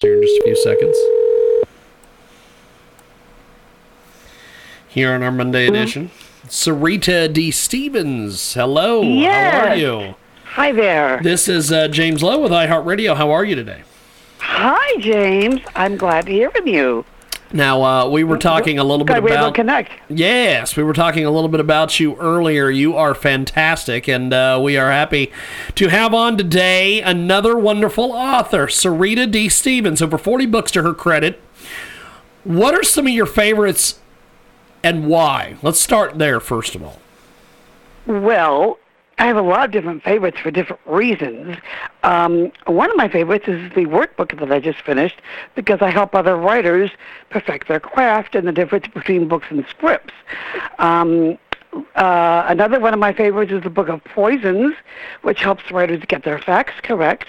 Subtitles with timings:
[0.00, 0.96] Here in just a few seconds.
[4.88, 6.10] Here on our Monday edition,
[6.46, 7.50] Serita D.
[7.50, 8.54] Stevens.
[8.54, 9.02] Hello.
[9.02, 10.14] How are you?
[10.44, 11.20] Hi there.
[11.22, 13.14] This is uh, James Lowe with iHeartRadio.
[13.14, 13.82] How are you today?
[14.38, 15.60] Hi, James.
[15.76, 17.04] I'm glad to hear from you.
[17.52, 19.54] Now, uh, we were talking a little bit Glad we able to about.
[19.54, 19.90] connect.
[20.08, 22.70] Yes, we were talking a little bit about you earlier.
[22.70, 25.32] You are fantastic, and uh, we are happy
[25.74, 29.48] to have on today another wonderful author, Serita D.
[29.48, 30.00] Stevens.
[30.00, 31.40] Over 40 books to her credit.
[32.44, 33.98] What are some of your favorites
[34.84, 35.56] and why?
[35.60, 37.00] Let's start there, first of all.
[38.06, 38.78] Well,
[39.20, 41.58] I have a lot of different favorites for different reasons.
[42.02, 45.20] Um, one of my favorites is the workbook that I just finished
[45.54, 46.90] because I help other writers
[47.28, 50.14] perfect their craft and the difference between books and scripts.
[50.78, 51.36] Um,
[51.96, 54.74] uh, another one of my favorites is the book of poisons,
[55.20, 57.28] which helps writers get their facts correct.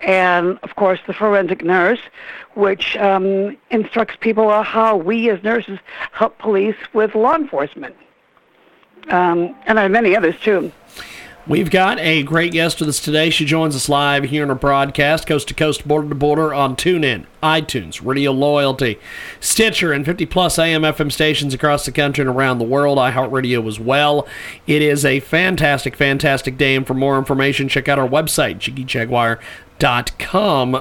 [0.00, 2.00] And of course, the forensic nurse,
[2.54, 5.78] which um, instructs people on how we as nurses
[6.12, 7.94] help police with law enforcement.
[9.08, 10.72] Um, and I have many others too.
[11.48, 13.30] We've got a great guest with us today.
[13.30, 16.76] She joins us live here in our broadcast, coast to coast, border to border, on
[16.76, 18.98] TuneIn, iTunes, Radio Loyalty,
[19.40, 22.98] Stitcher, and 50 plus AM FM stations across the country and around the world.
[22.98, 24.28] iHeartRadio as well.
[24.66, 26.76] It is a fantastic, fantastic day.
[26.76, 29.38] And for more information, check out our website, JiggyJaguar.com,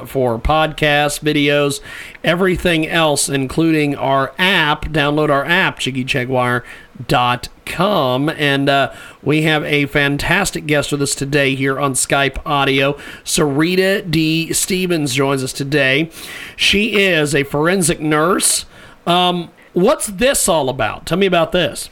[0.07, 1.79] for podcasts, videos,
[2.25, 4.83] everything else, including our app.
[4.88, 6.65] Download our app, Jiggy Jaguar
[7.06, 8.30] dot com.
[8.30, 12.94] And uh, we have a fantastic guest with us today here on skype audio.
[13.24, 14.53] Serita d.
[14.53, 16.09] Stevens joins us today.
[16.56, 18.66] She is a forensic nurse.
[19.06, 21.06] Um, what's this all about?
[21.06, 21.90] Tell me about this.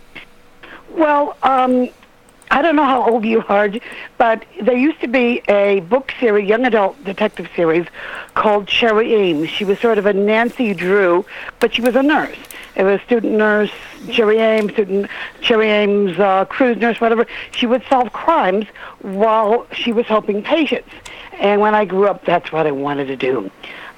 [0.90, 1.90] Well, um,
[2.52, 3.70] I don't know how old you are,
[4.18, 7.88] but there used to be a book series, young adult detective series,
[8.34, 9.50] called Cherry Ames.
[9.50, 11.26] She was sort of a Nancy Drew,
[11.60, 12.38] but she was a nurse.
[12.76, 13.72] It was student nurse
[14.12, 15.10] Cherry Ames, student
[15.42, 17.26] Cherry Ames, uh, cruise nurse, whatever.
[17.52, 18.66] She would solve crimes
[19.02, 20.90] while she was helping patients.
[21.34, 23.50] And when I grew up, that's what I wanted to do.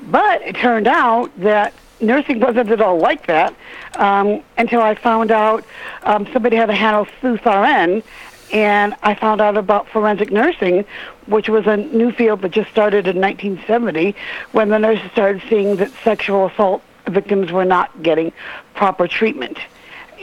[0.03, 3.53] But it turned out that nursing wasn't at all like that
[3.95, 5.65] um, until I found out
[6.03, 8.03] um, somebody had a handle Sleuth RN,
[8.51, 10.85] and I found out about forensic nursing,
[11.25, 14.15] which was a new field that just started in 1970
[14.51, 18.31] when the nurses started seeing that sexual assault victims were not getting
[18.73, 19.57] proper treatment.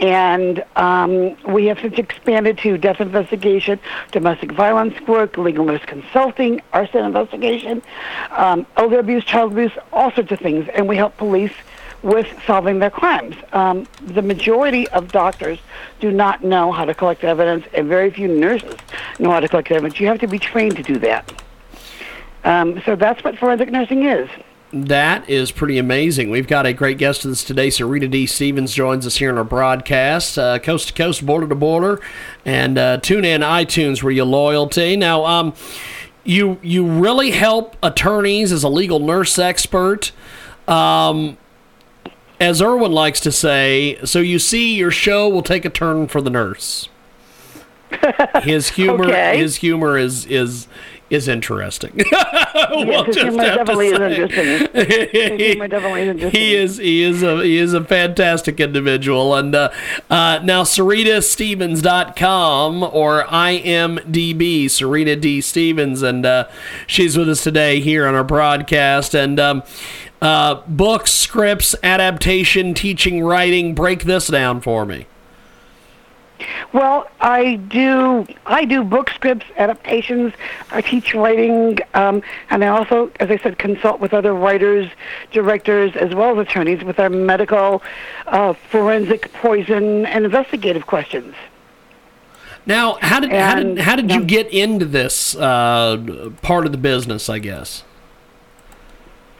[0.00, 3.78] And um, we have since expanded to death investigation,
[4.10, 7.80] domestic violence work, legal nurse consulting, arson investigation,
[8.32, 10.68] um, elder abuse, child abuse, all sorts of things.
[10.74, 11.52] And we help police
[12.04, 13.34] with solving their crimes.
[13.54, 15.58] Um, the majority of doctors
[16.00, 18.76] do not know how to collect evidence, and very few nurses
[19.18, 19.98] know how to collect evidence.
[19.98, 21.42] You have to be trained to do that.
[22.44, 24.28] Um, so that's what forensic nursing is.
[24.70, 26.28] That is pretty amazing.
[26.28, 27.70] We've got a great guest with us today.
[27.70, 28.26] Serena D.
[28.26, 32.02] Stevens joins us here in our broadcast, uh, coast to coast, border to border,
[32.44, 34.96] and uh, tune in iTunes Radio Loyalty.
[34.96, 35.54] Now, um,
[36.24, 40.12] you you really help attorneys as a legal nurse expert.
[40.66, 41.38] Um,
[42.44, 46.20] as Irwin likes to say, so you see, your show will take a turn for
[46.20, 46.88] the nurse.
[48.42, 49.38] His humor, Okay.
[49.38, 50.66] his humor is is
[51.10, 51.92] is interesting.
[52.12, 54.68] yes, his just humor have to definitely is interesting.
[54.74, 56.40] His humor definitely is interesting.
[56.40, 59.36] He is he is a he is a fantastic individual.
[59.36, 59.70] And uh,
[60.10, 65.40] uh, now SeritaStevens.com or IMDB, Serena D.
[65.40, 66.48] Stevens, and uh,
[66.88, 69.14] she's with us today here on our broadcast.
[69.14, 69.62] And um,
[70.24, 73.74] uh, books, scripts, adaptation, teaching, writing.
[73.74, 75.06] Break this down for me.
[76.72, 78.26] Well, I do.
[78.46, 80.32] I do book scripts, adaptations.
[80.70, 84.90] I teach writing, um, and I also, as I said, consult with other writers,
[85.30, 87.82] directors, as well as attorneys with our medical,
[88.26, 91.34] uh, forensic, poison, and investigative questions.
[92.66, 96.78] Now, how did how did how did you get into this uh, part of the
[96.78, 97.28] business?
[97.28, 97.84] I guess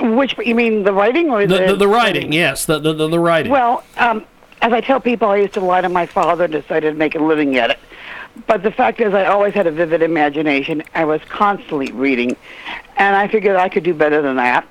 [0.01, 2.33] Which you mean the writing or the the, the writing.
[2.33, 3.53] Yes, the the, the, the writing.
[3.53, 4.25] Well, um,
[4.61, 7.15] as I tell people, I used to lie to my father and decided to make
[7.15, 7.79] a living at it.
[8.47, 10.83] But the fact is, I always had a vivid imagination.
[10.95, 12.37] I was constantly reading,
[12.97, 14.67] and I figured I could do better than that.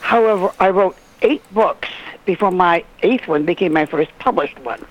[0.00, 1.88] However, I wrote eight books
[2.24, 4.84] before my eighth one became my first published one.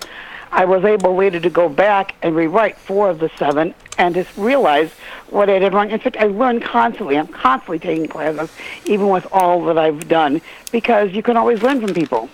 [0.54, 4.30] I was able later to go back and rewrite four of the seven and just
[4.36, 4.92] realize
[5.28, 5.90] what I did wrong.
[5.90, 7.18] In fact, I learn constantly.
[7.18, 8.50] I'm constantly taking classes,
[8.86, 10.40] even with all that I've done,
[10.70, 12.30] because you can always learn from people.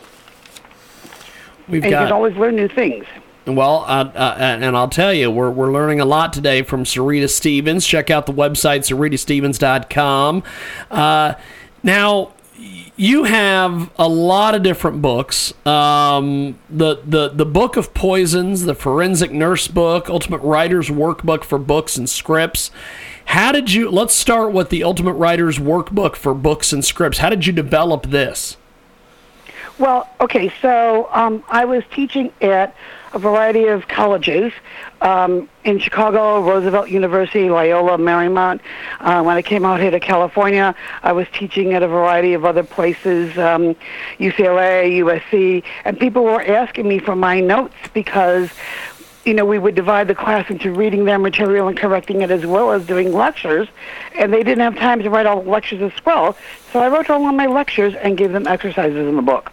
[1.66, 3.06] We've and got you can always learn new things.
[3.46, 7.28] Well, uh, uh, and I'll tell you, we're, we're learning a lot today from Serita
[7.30, 7.86] Stevens.
[7.86, 10.42] Check out the website, seritastevens.com.
[10.90, 11.34] Uh,
[11.82, 12.34] now,
[13.00, 15.54] you have a lot of different books.
[15.66, 21.58] Um, the, the, the Book of Poisons, the Forensic Nurse book, Ultimate Writer's Workbook for
[21.58, 22.70] Books and Scripts.
[23.24, 27.18] How did you, let's start with the Ultimate Writer's Workbook for Books and Scripts.
[27.18, 28.58] How did you develop this?
[29.78, 32.76] Well, okay, so um, I was teaching at
[33.14, 34.52] a variety of colleges
[35.00, 38.60] um, in Chicago, Roosevelt University, Loyola, Marymount.
[39.00, 42.44] Uh, when I came out here to California, I was teaching at a variety of
[42.44, 43.74] other places, um,
[44.18, 48.50] UCLA, USC, and people were asking me for my notes because
[49.24, 52.46] you know, we would divide the class into reading their material and correcting it as
[52.46, 53.68] well as doing lectures,
[54.16, 56.36] and they didn't have time to write all the lectures as well.
[56.72, 59.52] So I wrote all of my lectures and gave them exercises in the book.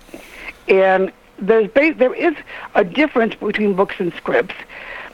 [0.70, 2.36] And there's ba- there is
[2.76, 4.56] a difference between books and scripts.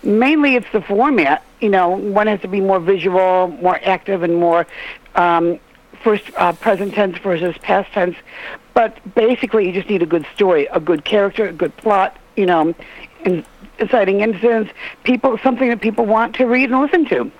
[0.04, 1.44] Mainly, it's the format.
[1.62, 4.68] You know, one has to be more visual, more active, and more
[5.16, 5.60] um,
[6.04, 8.18] first uh, present tense versus past tense.
[8.74, 12.18] But basically, you just need a good story, a good character, a good plot.
[12.36, 12.76] You know,
[13.80, 14.72] inciting incidents,
[15.04, 17.32] people something that people want to read and listen to.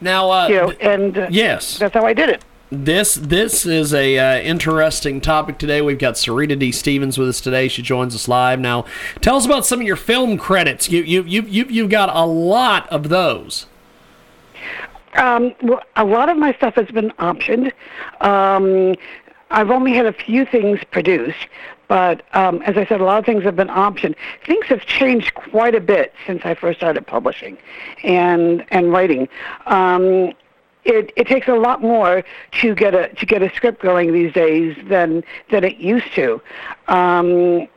[0.00, 2.42] Now, uh, You know, and uh, yes, that's how I did it.
[2.70, 5.80] This this is a uh, interesting topic today.
[5.80, 6.70] We've got Serita D.
[6.70, 7.66] Stevens with us today.
[7.66, 8.84] She joins us live now.
[9.22, 10.90] Tell us about some of your film credits.
[10.90, 13.66] You you you you you've got a lot of those.
[15.14, 17.72] Um, well, a lot of my stuff has been optioned.
[18.20, 18.94] Um,
[19.50, 21.48] I've only had a few things produced,
[21.88, 24.14] but um, as I said, a lot of things have been optioned.
[24.46, 27.56] Things have changed quite a bit since I first started publishing
[28.04, 29.26] and and writing.
[29.64, 30.34] Um,
[30.88, 32.24] it, it takes a lot more
[32.60, 36.40] to get a to get a script going these days than than it used to.
[36.88, 37.68] Um,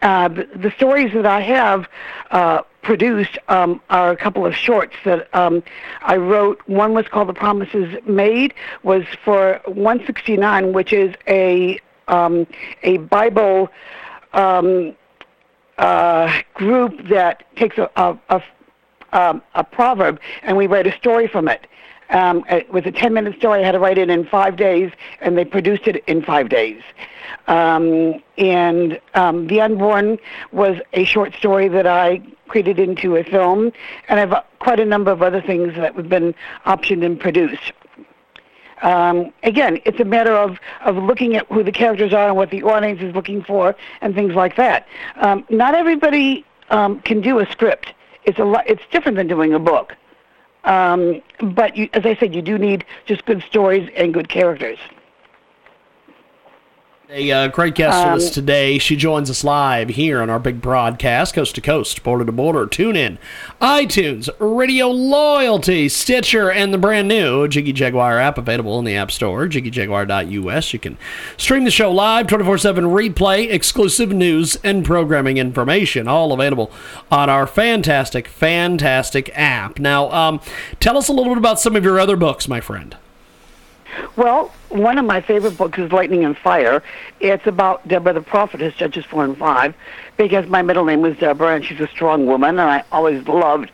[0.00, 1.88] uh, the, stories that I have
[2.30, 5.60] uh, produced um, are a couple of shorts that um,
[6.02, 6.60] I wrote.
[6.66, 8.54] One was called "The Promises Made,"
[8.84, 12.46] was for 169, which is a um,
[12.84, 13.70] a Bible
[14.34, 14.94] um,
[15.78, 18.42] uh, group that takes a a, a,
[19.12, 21.66] um, a proverb and we write a story from it.
[22.10, 23.60] Um, it was a 10 minute story.
[23.60, 24.90] I had to write it in five days,
[25.20, 26.82] and they produced it in five days.
[27.46, 30.18] Um, and um, The Unborn
[30.52, 33.72] was a short story that I created into a film,
[34.08, 36.34] and I've uh, quite a number of other things that have been
[36.66, 37.72] optioned and produced.
[38.82, 42.50] Um, again, it's a matter of, of looking at who the characters are and what
[42.50, 44.86] the audience is looking for and things like that.
[45.16, 47.92] Um, not everybody um, can do a script.
[48.24, 49.96] It's a lot, it's different than doing a book.
[50.64, 54.78] Um, but you, as I said, you do need just good stories and good characters.
[57.10, 58.76] A uh, great guest with us Um, today.
[58.76, 62.66] She joins us live here on our big broadcast, coast to coast, border to border.
[62.66, 63.16] Tune in,
[63.62, 69.10] iTunes, Radio Loyalty, Stitcher, and the brand new Jiggy Jaguar app available in the App
[69.10, 70.72] Store, jiggyjaguar.us.
[70.74, 70.98] You can
[71.38, 76.70] stream the show live, 24 7 replay, exclusive news and programming information, all available
[77.10, 79.78] on our fantastic, fantastic app.
[79.78, 80.40] Now, um,
[80.78, 82.98] tell us a little bit about some of your other books, my friend.
[84.16, 86.82] Well, one of my favorite books is Lightning and Fire.
[87.20, 89.74] It's about Deborah the Prophetess, Judges 4 and 5,
[90.16, 93.70] because my middle name was Deborah and she's a strong woman, and I always loved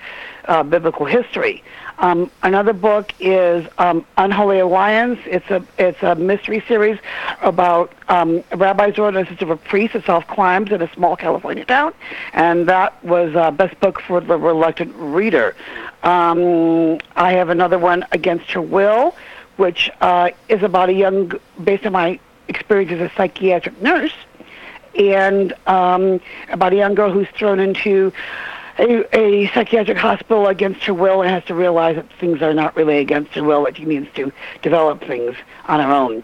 [0.47, 1.62] uh, biblical history.
[1.99, 5.21] Um, another book is um, Unholy Alliance.
[5.26, 6.99] It's a it's a mystery series
[7.40, 10.93] about um, a rabbi's daughter and sister of a priest that solve crimes in a
[10.93, 11.95] small California town,
[12.33, 15.54] and that was uh, best book for the reluctant reader.
[16.02, 19.14] Um, I have another one, Against Her Will,
[19.57, 21.33] which uh, is about a young,
[21.63, 22.19] based on my
[22.49, 24.15] experience as a psychiatric nurse,
[24.99, 26.21] and um,
[26.51, 28.13] about a young girl who's thrown into
[28.79, 32.77] a, a psychiatric hospital against her will and has to realize that things are not
[32.77, 34.33] really against her will, that she needs to
[34.63, 36.23] develop things on her own.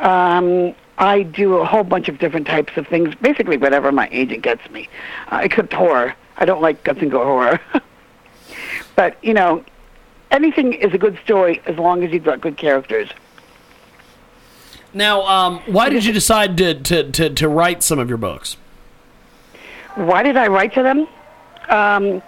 [0.00, 4.42] Um, I do a whole bunch of different types of things, basically whatever my agent
[4.42, 4.88] gets me,
[5.28, 6.14] uh, except horror.
[6.36, 7.60] I don't like guts and go horror.
[8.96, 9.64] but, you know,
[10.34, 13.08] anything is a good story as long as you've got good characters.
[14.92, 18.56] Now, um, why did you decide to, to, to, to write some of your books?
[19.94, 21.06] Why did I write to them?
[21.68, 22.22] Um,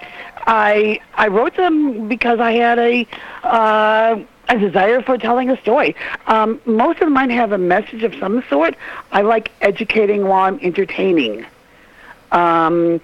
[0.47, 3.07] I I wrote them because I had a
[3.43, 5.97] uh, a desire for telling a story.
[6.29, 8.77] Um, most of mine have a message of some sort.
[9.11, 11.45] I like educating while I'm entertaining.
[12.31, 13.01] Um,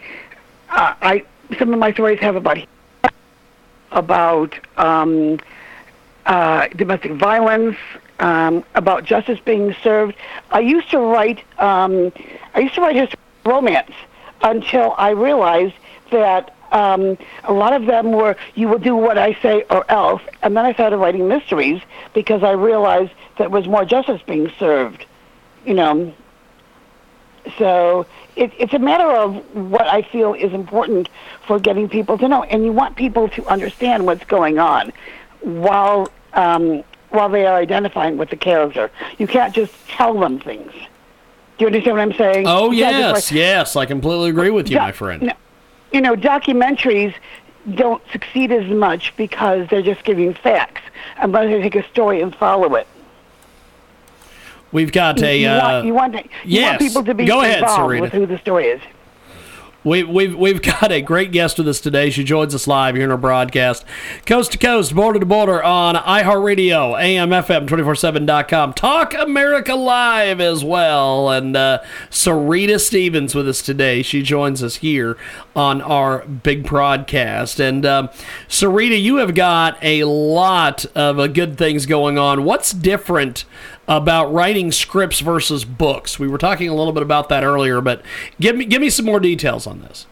[0.71, 1.25] uh, I
[1.59, 2.59] some of my stories have about
[3.93, 5.39] about um,
[6.27, 7.77] uh, domestic violence,
[8.19, 10.15] um, about justice being served.
[10.51, 11.41] I used to write.
[11.59, 12.13] Um,
[12.55, 13.93] I used to write history romance
[14.43, 15.75] until I realized
[16.11, 20.23] that um, a lot of them were you will do what I say or else,
[20.43, 21.83] and then I started writing mysteries
[22.15, 25.05] because I realized that was more justice being served.
[25.65, 26.15] You know,
[27.59, 28.07] so
[28.37, 31.09] it, it's a matter of what I feel is important
[31.47, 34.93] for getting people to know, and you want people to understand what's going on
[35.41, 38.91] while um, while they are identifying with the character.
[39.19, 40.73] You can't just tell them things.
[40.73, 42.47] Do you understand what I'm saying?
[42.47, 45.23] Oh You yes, like, yes, I completely agree with you, doc- my friend.
[45.25, 45.33] no,
[45.93, 47.15] you know, documentaries
[47.75, 50.81] don't succeed as much because they're just giving facts,
[51.19, 52.87] unless they take a story and follow it.
[54.73, 55.38] We've got a.
[55.38, 56.71] you, uh, want, you want you yes.
[56.71, 58.00] want people to be Go ahead, involved Serita.
[58.00, 58.81] with who the story is.
[59.85, 62.11] We, we've we've got a great guest with us today.
[62.11, 63.85] She joins us live here in our broadcast,
[64.26, 71.31] coast to coast, border to border on iHeartRadio, AMFM247.com, Talk America Live as well.
[71.31, 74.02] And uh, Serita Stevens with us today.
[74.02, 75.17] She joins us here
[75.57, 77.59] on our big broadcast.
[77.59, 78.09] And um,
[78.49, 82.45] Serita, you have got a lot of uh, good things going on.
[82.45, 83.45] What's different?
[83.89, 86.19] About writing scripts versus books.
[86.19, 88.03] We were talking a little bit about that earlier, but
[88.41, 90.07] give me give me some more details on this.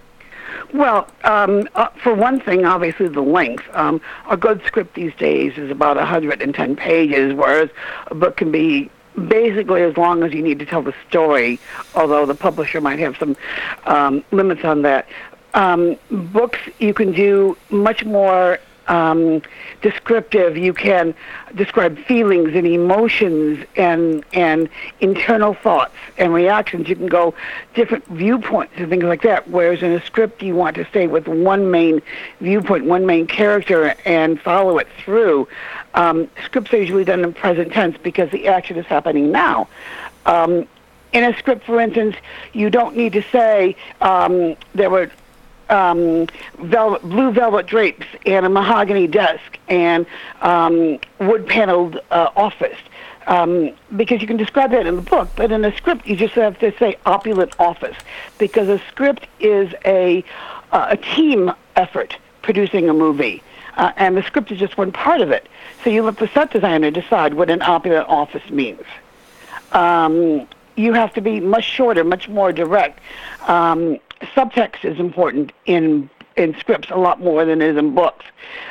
[0.73, 3.65] Well, um, uh, for one thing, obviously the length.
[3.73, 7.71] Um, a good script these days is about 110 pages, whereas
[8.07, 8.91] a book can be
[9.29, 11.59] basically as long as you need to tell the story,
[11.95, 13.37] although the publisher might have some
[13.85, 15.09] um, limits on that.
[15.55, 19.41] Um, books you can do much more um,
[19.83, 20.59] descriptive.
[20.59, 21.15] You can
[21.55, 24.69] describe feelings and emotions and and
[25.01, 26.89] internal thoughts and reactions.
[26.89, 27.35] You can go
[27.75, 29.49] different viewpoints and things like that.
[29.49, 32.03] Whereas in a script, you want to stay with one main
[32.41, 35.49] viewpoint, one main character, and follow it through.
[35.95, 39.69] Um, scripts are usually done in present tense because the action is happening now.
[40.27, 40.67] Um,
[41.13, 42.17] in a script, for instance,
[42.53, 45.11] you don't need to say um, there were
[45.71, 46.27] um,
[46.59, 50.07] velvet, blue velvet drapes and a mahogany desk and
[50.41, 52.79] um, wood paneled uh, office.
[53.27, 56.35] Um, because you can describe that in the book, but in a script you just
[56.35, 57.97] have to say opulent office
[58.39, 60.25] because a script is a
[60.73, 63.43] uh, a team effort producing a movie,
[63.77, 65.47] uh, and the script is just one part of it.
[65.85, 68.83] So you let the set designer decide what an opulent office means
[69.73, 70.47] um,
[70.77, 73.01] you have to be much shorter, much more direct.
[73.47, 78.25] Um, subtext is important in in scripts a lot more than it is in books.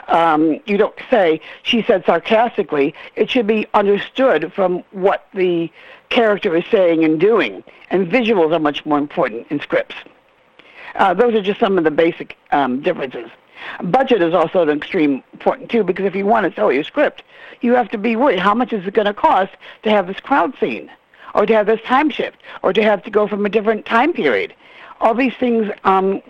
[0.07, 2.95] Um, you don't say she said sarcastically.
[3.15, 5.71] It should be understood from what the
[6.09, 7.63] character is saying and doing.
[7.91, 9.95] And visuals are much more important in scripts.
[10.95, 13.29] Uh, those are just some of the basic um, differences.
[13.83, 17.23] Budget is also an extreme important too, because if you want to sell your script,
[17.61, 19.51] you have to be worried how much is it going to cost
[19.83, 20.89] to have this crowd scene,
[21.35, 24.13] or to have this time shift, or to have to go from a different time
[24.13, 24.55] period.
[24.99, 26.21] All these things um,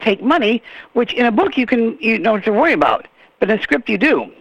[0.00, 0.62] take money,
[0.94, 3.06] which in a book you can you don't have to worry about,
[3.38, 4.32] but in a script you do.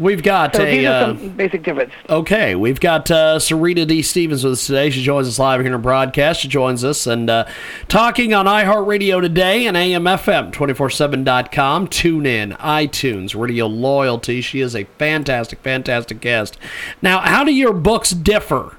[0.00, 0.86] We've got So a.
[0.86, 1.94] Uh, some basic differences.
[2.08, 4.00] Okay, we've got uh, Serita D.
[4.00, 4.88] Stevens with us today.
[4.88, 6.40] She joins us live here in our broadcast.
[6.40, 7.44] She joins us and uh,
[7.86, 14.40] talking on iHeartRadio today and AMFM247.com, TuneIn, iTunes, Radio Loyalty.
[14.40, 16.56] She is a fantastic, fantastic guest.
[17.02, 18.78] Now, how do your books differ?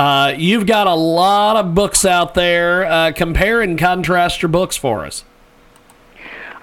[0.00, 2.86] Uh, you've got a lot of books out there.
[2.86, 5.24] Uh, compare and contrast your books for us.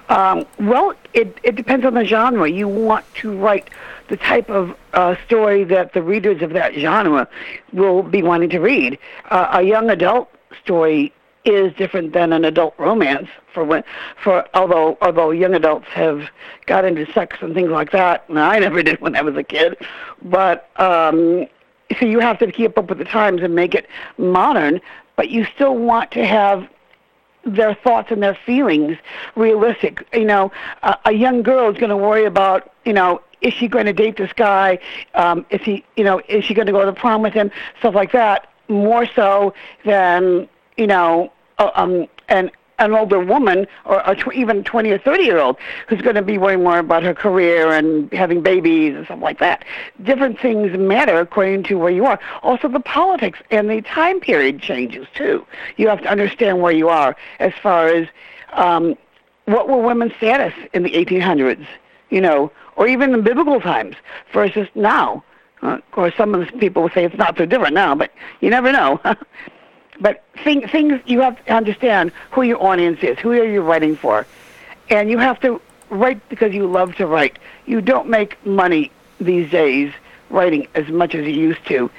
[0.08, 2.50] Um, well, it, it depends on the genre.
[2.50, 3.70] You want to write
[4.08, 7.28] the type of uh, story that the readers of that genre
[7.72, 8.98] will be wanting to read.
[9.30, 10.28] Uh, a young adult
[10.64, 11.12] story
[11.44, 13.84] is different than an adult romance for when
[14.20, 16.28] for although although young adults have
[16.66, 19.44] got into sex and things like that and I never did when I was a
[19.44, 19.78] kid
[20.20, 21.46] but um
[21.98, 24.80] so you have to keep up with the times and make it modern
[25.18, 26.68] but you still want to have
[27.44, 28.96] their thoughts and their feelings
[29.34, 30.06] realistic.
[30.12, 30.52] You know,
[30.82, 33.92] a, a young girl is going to worry about, you know, is she going to
[33.92, 34.78] date this guy?
[35.14, 37.50] Um, is he, you know, is she going to go to prom with him?
[37.80, 38.48] Stuff like that.
[38.68, 39.54] More so
[39.84, 44.98] than, you know, uh, um, an an older woman or a tw- even 20 or
[44.98, 45.56] 30 year old
[45.88, 49.38] who's going to be worrying more about her career and having babies and stuff like
[49.38, 49.64] that.
[50.02, 52.18] Different things matter according to where you are.
[52.42, 55.46] Also, the politics and the time period changes too.
[55.76, 58.08] You have to understand where you are as far as
[58.52, 58.96] um,
[59.46, 61.66] what were women's status in the 1800s.
[62.10, 63.96] you know, or even in biblical times
[64.32, 65.22] versus now.
[65.62, 68.12] Uh, of course, some of the people will say it's not so different now, but
[68.40, 69.00] you never know.
[70.00, 73.96] but thing, things you have to understand who your audience is, who are you writing
[73.96, 74.26] for,
[74.90, 77.38] and you have to write because you love to write.
[77.66, 78.90] You don't make money
[79.20, 79.92] these days
[80.30, 81.90] writing as much as you used to.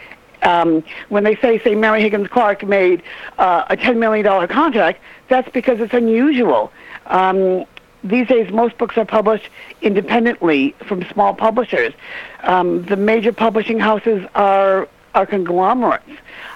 [0.41, 3.03] Um, when they say, say, Mary Higgins Clark made
[3.37, 6.71] uh, a $10 million contract, that's because it's unusual.
[7.07, 7.65] Um,
[8.03, 9.49] these days, most books are published
[9.81, 11.93] independently from small publishers.
[12.43, 16.09] Um, the major publishing houses are are conglomerates.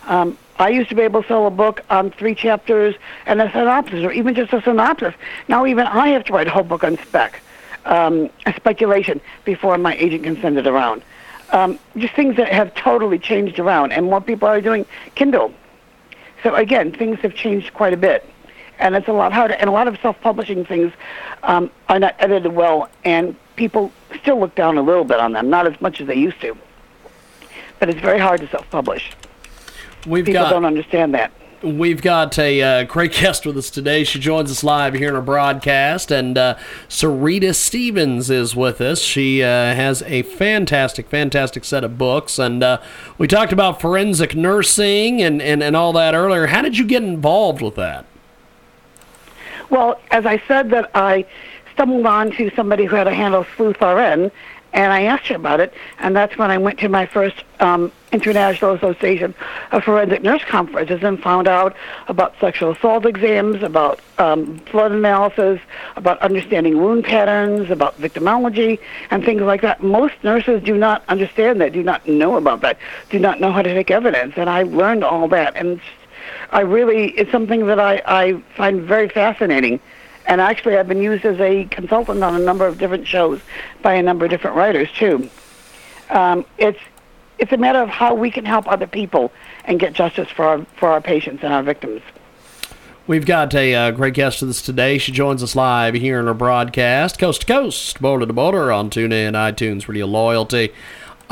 [0.05, 2.95] Um, I used to be able to sell a book on three chapters
[3.25, 5.13] and a synopsis, or even just a synopsis.
[5.47, 7.41] Now, even I have to write a whole book on spec,
[7.85, 11.03] um, a speculation, before my agent can send it around.
[11.51, 15.53] Um, just things that have totally changed around, and more people are doing Kindle.
[16.43, 18.29] So again, things have changed quite a bit
[18.79, 19.53] and it's a lot harder.
[19.55, 20.91] And a lot of self-publishing things
[21.43, 23.91] um, are not edited well, and people
[24.21, 26.57] still look down a little bit on them, not as much as they used to.
[27.83, 29.11] But it's very hard to self-publish.
[30.07, 31.33] We've people got, don't understand that.
[31.61, 34.05] We've got a uh, great guest with us today.
[34.05, 39.01] She joins us live here in our broadcast, and uh, Serita Stevens is with us.
[39.01, 42.79] She uh, has a fantastic, fantastic set of books, and uh,
[43.17, 46.47] we talked about forensic nursing and, and, and all that earlier.
[46.47, 48.05] How did you get involved with that?
[49.69, 51.25] Well, as I said, that I
[51.73, 54.31] stumbled onto somebody who had a handle Sleuth RN,
[54.73, 57.91] and I asked her about it, and that's when I went to my first um,
[58.11, 59.33] International Association
[59.71, 61.75] of Forensic Nurse conferences and found out
[62.07, 65.59] about sexual assault exams, about um, blood analysis,
[65.95, 68.79] about understanding wound patterns, about victimology,
[69.11, 69.83] and things like that.
[69.83, 72.77] Most nurses do not understand that, do not know about that,
[73.09, 75.79] do not know how to take evidence, and I learned all that, and
[76.51, 79.79] I really, it's something that I, I find very fascinating.
[80.25, 83.41] And actually, I've been used as a consultant on a number of different shows
[83.81, 85.29] by a number of different writers, too.
[86.09, 86.79] Um, it's,
[87.39, 89.31] it's a matter of how we can help other people
[89.65, 92.01] and get justice for our, for our patients and our victims.
[93.05, 94.97] We've got a uh, great guest with us today.
[94.97, 98.89] She joins us live here in our broadcast, coast to coast, border to border on
[98.89, 100.71] TuneIn, iTunes, Radio Loyalty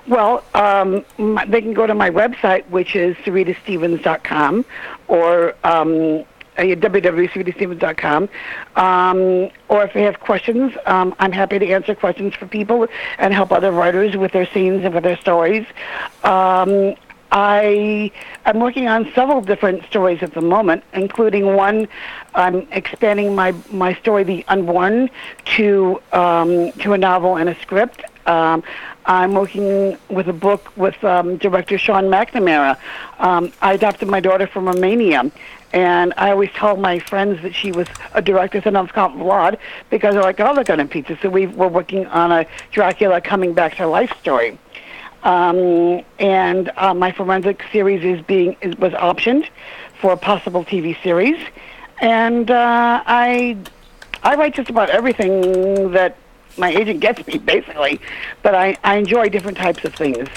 [0.07, 1.05] Well, um,
[1.47, 4.65] they can go to my website, which is seritastevens.com,
[5.07, 6.25] or um,
[6.57, 8.29] uh, www.cdstevens.com.
[8.75, 12.87] Um, or if they have questions, um, I'm happy to answer questions for people
[13.19, 15.65] and help other writers with their scenes and with their stories.
[16.23, 16.95] Um,
[17.31, 18.11] I
[18.45, 21.87] am working on several different stories at the moment, including one.
[22.35, 25.09] I'm expanding my my story, The Unborn,
[25.55, 28.03] to um, to a novel and a script.
[28.27, 28.63] Um,
[29.05, 32.77] I'm working with a book with um, director Sean McNamara.
[33.19, 35.31] Um, I adopted my daughter from Romania,
[35.73, 39.57] and I always tell my friends that she was a director of Scotland Vlad
[39.89, 41.17] because they're like, oh, they're going to pizza.
[41.21, 44.57] So we were working on a Dracula coming back to life story.
[45.23, 49.47] Um, and uh, my forensic series is being is, was optioned
[49.99, 51.39] for a possible TV series,
[51.99, 53.57] and uh, I
[54.23, 56.17] I write just about everything that
[56.57, 58.01] my agent gets me basically,
[58.41, 60.27] but I I enjoy different types of things.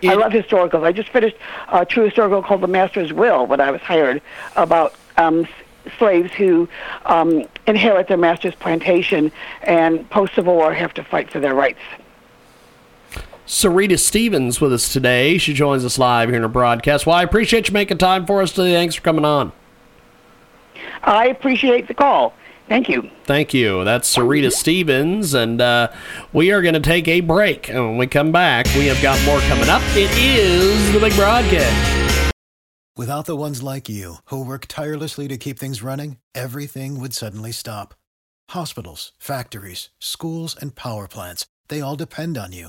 [0.00, 0.82] It, I love historicals.
[0.82, 1.36] I just finished
[1.70, 4.20] a true historical called The Master's Will when I was hired
[4.56, 5.46] about um,
[5.98, 6.68] slaves who
[7.06, 9.30] um, inherit their master's plantation
[9.62, 11.80] and post-Civil War have to fight for their rights.
[13.46, 15.36] Serita Stevens with us today.
[15.38, 17.06] She joins us live here in our broadcast.
[17.06, 18.72] Well, I appreciate you making time for us today.
[18.72, 19.52] Thanks for coming on.
[21.02, 22.34] I appreciate the call.
[22.68, 23.10] Thank you.
[23.24, 23.84] Thank you.
[23.84, 25.92] That's Serita Stevens, and uh,
[26.32, 27.68] we are going to take a break.
[27.68, 29.82] And when we come back, we have got more coming up.
[29.96, 32.32] It is the big broadcast.
[32.96, 37.50] Without the ones like you, who work tirelessly to keep things running, everything would suddenly
[37.50, 37.94] stop.
[38.50, 42.68] Hospitals, factories, schools, and power plants, they all depend on you.